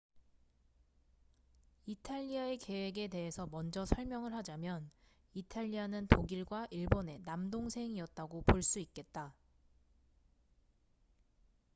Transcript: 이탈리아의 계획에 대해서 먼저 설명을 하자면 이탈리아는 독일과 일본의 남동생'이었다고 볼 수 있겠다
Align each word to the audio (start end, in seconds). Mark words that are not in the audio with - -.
이탈리아의 1.85 2.57
계획에 2.57 3.07
대해서 3.07 3.45
먼저 3.51 3.85
설명을 3.85 4.33
하자면 4.33 4.89
이탈리아는 5.35 6.07
독일과 6.07 6.65
일본의 6.71 7.19
남동생'이었다고 7.23 8.41
볼 8.47 8.63
수 8.63 8.79
있겠다 8.79 9.35